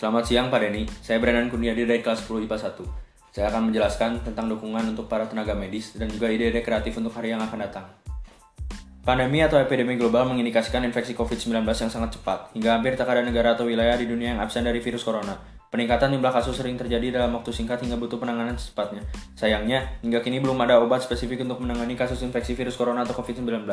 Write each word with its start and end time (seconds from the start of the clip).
Selamat 0.00 0.24
siang 0.24 0.48
Pak 0.48 0.64
Denny, 0.64 0.88
saya 1.04 1.20
Brandon 1.20 1.52
Kurniadi 1.52 1.84
dari 1.84 2.00
kelas 2.00 2.24
10 2.24 2.48
IPA 2.48 2.72
1. 2.72 3.36
Saya 3.36 3.52
akan 3.52 3.68
menjelaskan 3.68 4.24
tentang 4.24 4.48
dukungan 4.48 4.96
untuk 4.96 5.12
para 5.12 5.28
tenaga 5.28 5.52
medis 5.52 5.92
dan 5.92 6.08
juga 6.08 6.32
ide-ide 6.32 6.64
kreatif 6.64 6.96
untuk 6.96 7.12
hari 7.12 7.36
yang 7.36 7.44
akan 7.44 7.68
datang. 7.68 7.84
Pandemi 9.04 9.44
atau 9.44 9.60
epidemi 9.60 10.00
global 10.00 10.24
mengindikasikan 10.24 10.88
infeksi 10.88 11.12
COVID-19 11.12 11.52
yang 11.68 11.92
sangat 11.92 12.16
cepat, 12.16 12.48
hingga 12.56 12.80
hampir 12.80 12.96
tak 12.96 13.12
ada 13.12 13.20
negara 13.20 13.52
atau 13.52 13.68
wilayah 13.68 13.92
di 14.00 14.08
dunia 14.08 14.32
yang 14.32 14.40
absen 14.40 14.64
dari 14.64 14.80
virus 14.80 15.04
corona. 15.04 15.36
Peningkatan 15.68 16.16
jumlah 16.16 16.32
kasus 16.32 16.56
sering 16.56 16.80
terjadi 16.80 17.20
dalam 17.20 17.36
waktu 17.36 17.52
singkat 17.52 17.84
hingga 17.84 18.00
butuh 18.00 18.16
penanganan 18.16 18.56
secepatnya. 18.56 19.04
Sayangnya, 19.36 20.00
hingga 20.00 20.24
kini 20.24 20.40
belum 20.40 20.56
ada 20.64 20.80
obat 20.80 21.04
spesifik 21.04 21.44
untuk 21.44 21.60
menangani 21.60 21.92
kasus 21.92 22.24
infeksi 22.24 22.56
virus 22.56 22.80
corona 22.80 23.04
atau 23.04 23.12
COVID-19. 23.20 23.68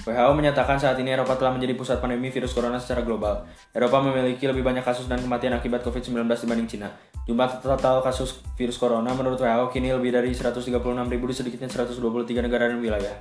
WHO 0.00 0.32
menyatakan 0.32 0.80
saat 0.80 0.96
ini 0.96 1.12
Eropa 1.12 1.36
telah 1.36 1.52
menjadi 1.52 1.76
pusat 1.76 2.00
pandemi 2.00 2.32
virus 2.32 2.56
corona 2.56 2.80
secara 2.80 3.04
global. 3.04 3.44
Eropa 3.76 4.00
memiliki 4.00 4.48
lebih 4.48 4.64
banyak 4.64 4.80
kasus 4.80 5.04
dan 5.04 5.20
kematian 5.20 5.52
akibat 5.52 5.84
COVID-19 5.84 6.24
dibanding 6.24 6.68
Cina. 6.68 6.88
Jumlah 7.28 7.60
total 7.60 8.00
kasus 8.00 8.40
virus 8.56 8.80
corona 8.80 9.12
menurut 9.12 9.36
WHO 9.36 9.68
kini 9.68 9.92
lebih 9.92 10.16
dari 10.16 10.32
136.000 10.32 10.72
di 11.04 11.34
sedikitnya 11.36 11.68
123 11.68 12.00
negara 12.40 12.72
dan 12.72 12.80
wilayah. 12.80 13.12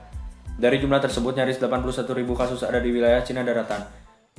Dari 0.60 0.80
jumlah 0.80 1.00
tersebut, 1.04 1.36
nyaris 1.36 1.60
81.000 1.60 2.04
kasus 2.36 2.64
ada 2.64 2.80
di 2.80 2.92
wilayah 2.92 3.24
Cina 3.24 3.44
daratan. 3.44 3.84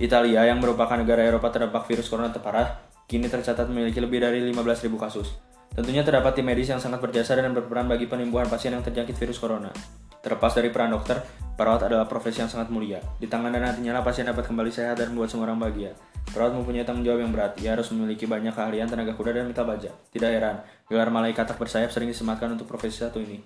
Italia, 0.01 0.49
yang 0.49 0.61
merupakan 0.61 0.97
negara 0.97 1.21
Eropa 1.21 1.53
terdampak 1.53 1.85
virus 1.89 2.09
corona 2.09 2.33
terparah, 2.33 2.89
kini 3.05 3.29
tercatat 3.29 3.69
memiliki 3.69 4.01
lebih 4.01 4.21
dari 4.25 4.41
15.000 4.49 4.97
kasus. 4.97 5.29
Tentunya 5.71 6.03
terdapat 6.03 6.35
tim 6.35 6.45
medis 6.45 6.67
yang 6.73 6.83
sangat 6.83 6.99
berjasa 6.99 7.39
dan 7.39 7.55
berperan 7.55 7.87
bagi 7.87 8.11
penyembuhan 8.11 8.51
pasien 8.51 8.75
yang 8.75 8.83
terjangkit 8.83 9.15
virus 9.15 9.39
corona. 9.39 9.71
Terlepas 10.21 10.53
dari 10.53 10.69
peran 10.69 10.93
dokter, 10.93 11.17
perawat 11.57 11.89
adalah 11.89 12.05
profesi 12.05 12.45
yang 12.45 12.53
sangat 12.53 12.69
mulia. 12.69 13.01
Di 13.17 13.25
tangan 13.25 13.49
dan 13.49 13.65
hatinya 13.65 13.97
lah 13.97 14.05
pasien 14.05 14.29
dapat 14.29 14.45
kembali 14.45 14.69
sehat 14.69 15.01
dan 15.01 15.13
membuat 15.13 15.33
semua 15.33 15.49
orang 15.49 15.61
bahagia. 15.61 15.97
Perawat 16.29 16.53
mempunyai 16.55 16.85
tanggung 16.85 17.09
jawab 17.09 17.25
yang 17.25 17.33
berat. 17.33 17.57
Ia 17.59 17.73
harus 17.75 17.89
memiliki 17.91 18.29
banyak 18.29 18.53
keahlian 18.53 18.87
tenaga 18.87 19.17
kuda 19.17 19.41
dan 19.41 19.49
mita 19.49 19.65
baja. 19.65 19.89
Tidak 20.13 20.29
heran, 20.29 20.61
gelar 20.93 21.09
malaikat 21.09 21.49
tak 21.49 21.57
bersayap 21.57 21.89
sering 21.89 22.13
disematkan 22.13 22.53
untuk 22.53 22.69
profesi 22.69 23.01
satu 23.01 23.19
ini. 23.19 23.41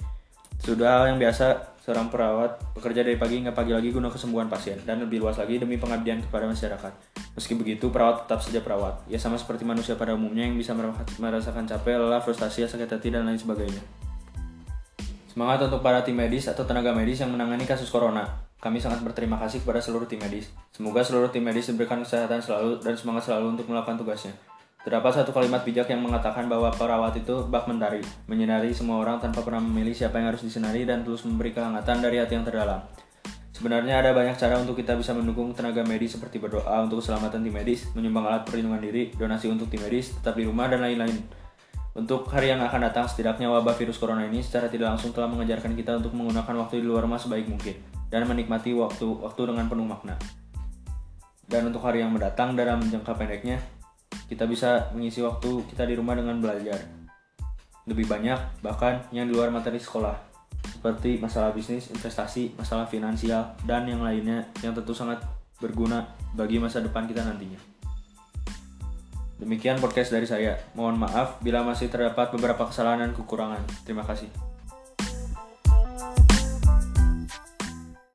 Sudah 0.62 1.02
hal 1.02 1.14
yang 1.14 1.18
biasa, 1.18 1.76
seorang 1.82 2.08
perawat 2.08 2.56
bekerja 2.72 3.02
dari 3.02 3.18
pagi 3.18 3.42
hingga 3.42 3.52
pagi 3.52 3.74
lagi 3.74 3.90
guna 3.90 4.08
kesembuhan 4.08 4.46
pasien, 4.46 4.78
dan 4.86 5.02
lebih 5.02 5.20
luas 5.20 5.36
lagi 5.36 5.58
demi 5.58 5.76
pengabdian 5.76 6.22
kepada 6.24 6.46
masyarakat. 6.48 6.92
Meski 7.34 7.52
begitu, 7.58 7.90
perawat 7.90 8.24
tetap 8.24 8.40
saja 8.40 8.62
perawat. 8.62 9.02
Ia 9.10 9.18
sama 9.18 9.36
seperti 9.36 9.66
manusia 9.66 9.98
pada 9.98 10.14
umumnya 10.14 10.46
yang 10.46 10.54
bisa 10.54 10.72
merasakan 11.18 11.66
capek, 11.66 11.98
lelah, 11.98 12.22
frustasi, 12.22 12.64
sakit 12.64 12.86
hati, 12.86 13.08
dan 13.10 13.26
lain 13.26 13.36
sebagainya. 13.36 13.82
Semangat 15.34 15.66
untuk 15.66 15.82
para 15.82 15.98
tim 16.06 16.14
medis 16.14 16.46
atau 16.46 16.62
tenaga 16.62 16.94
medis 16.94 17.18
yang 17.18 17.26
menangani 17.34 17.66
kasus 17.66 17.90
corona. 17.90 18.22
Kami 18.62 18.78
sangat 18.78 19.02
berterima 19.02 19.34
kasih 19.42 19.66
kepada 19.66 19.82
seluruh 19.82 20.06
tim 20.06 20.22
medis. 20.22 20.46
Semoga 20.70 21.02
seluruh 21.02 21.26
tim 21.34 21.42
medis 21.42 21.66
diberikan 21.66 21.98
kesehatan 22.06 22.38
selalu 22.38 22.78
dan 22.78 22.94
semangat 22.94 23.26
selalu 23.26 23.58
untuk 23.58 23.66
melakukan 23.66 23.98
tugasnya. 23.98 24.30
Terdapat 24.86 25.10
satu 25.10 25.34
kalimat 25.34 25.66
bijak 25.66 25.90
yang 25.90 26.06
mengatakan 26.06 26.46
bahwa 26.46 26.70
perawat 26.70 27.18
itu 27.18 27.50
bak 27.50 27.66
mentari, 27.66 27.98
menyinari 28.30 28.70
semua 28.70 29.02
orang 29.02 29.18
tanpa 29.18 29.42
pernah 29.42 29.58
memilih 29.58 29.90
siapa 29.90 30.22
yang 30.22 30.30
harus 30.30 30.46
disinari 30.46 30.86
dan 30.86 31.02
terus 31.02 31.26
memberi 31.26 31.50
kehangatan 31.50 31.98
dari 31.98 32.22
hati 32.22 32.38
yang 32.38 32.46
terdalam. 32.46 32.86
Sebenarnya 33.50 34.06
ada 34.06 34.14
banyak 34.14 34.38
cara 34.38 34.54
untuk 34.62 34.78
kita 34.78 34.94
bisa 34.94 35.18
mendukung 35.18 35.50
tenaga 35.50 35.82
medis 35.82 36.14
seperti 36.14 36.38
berdoa 36.38 36.86
untuk 36.86 37.02
keselamatan 37.02 37.42
tim 37.42 37.50
medis, 37.50 37.90
menyumbang 37.98 38.30
alat 38.30 38.46
perlindungan 38.46 38.78
diri, 38.78 39.10
donasi 39.18 39.50
untuk 39.50 39.66
tim 39.66 39.82
medis, 39.82 40.14
tetap 40.14 40.38
di 40.38 40.46
rumah, 40.46 40.70
dan 40.70 40.78
lain-lain. 40.78 41.43
Untuk 41.94 42.26
hari 42.26 42.50
yang 42.50 42.58
akan 42.58 42.90
datang, 42.90 43.06
setidaknya 43.06 43.46
wabah 43.46 43.78
virus 43.78 44.02
corona 44.02 44.26
ini 44.26 44.42
secara 44.42 44.66
tidak 44.66 44.98
langsung 44.98 45.14
telah 45.14 45.30
mengajarkan 45.30 45.78
kita 45.78 46.02
untuk 46.02 46.10
menggunakan 46.18 46.66
waktu 46.66 46.82
di 46.82 46.84
luar 46.90 47.06
rumah 47.06 47.22
sebaik 47.22 47.46
mungkin 47.46 47.78
dan 48.10 48.26
menikmati 48.26 48.74
waktu 48.74 49.06
waktu 49.22 49.54
dengan 49.54 49.70
penuh 49.70 49.86
makna. 49.86 50.18
Dan 51.46 51.70
untuk 51.70 51.86
hari 51.86 52.02
yang 52.02 52.10
mendatang 52.10 52.58
dalam 52.58 52.82
jangka 52.82 53.14
pendeknya, 53.14 53.62
kita 54.26 54.42
bisa 54.50 54.90
mengisi 54.90 55.22
waktu 55.22 55.62
kita 55.70 55.86
di 55.86 55.94
rumah 55.94 56.18
dengan 56.18 56.42
belajar 56.42 57.04
lebih 57.84 58.08
banyak 58.08 58.64
bahkan 58.64 59.04
yang 59.12 59.28
di 59.28 59.36
luar 59.36 59.52
materi 59.52 59.76
sekolah 59.76 60.16
seperti 60.64 61.20
masalah 61.20 61.52
bisnis, 61.52 61.92
investasi, 61.92 62.56
masalah 62.56 62.88
finansial, 62.88 63.52
dan 63.68 63.84
yang 63.84 64.00
lainnya 64.00 64.48
yang 64.64 64.72
tentu 64.72 64.96
sangat 64.96 65.20
berguna 65.60 66.08
bagi 66.32 66.56
masa 66.56 66.80
depan 66.80 67.04
kita 67.04 67.20
nantinya. 67.24 67.73
Demikian 69.44 69.76
podcast 69.76 70.08
dari 70.08 70.24
saya. 70.24 70.56
Mohon 70.72 71.04
maaf 71.04 71.36
bila 71.44 71.60
masih 71.60 71.92
terdapat 71.92 72.32
beberapa 72.32 72.64
kesalahan 72.64 73.04
dan 73.04 73.12
kekurangan. 73.12 73.60
Terima 73.84 74.00
kasih. 74.00 74.53